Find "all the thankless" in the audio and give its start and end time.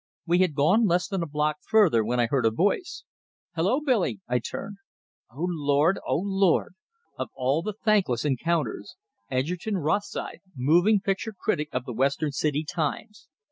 7.35-8.25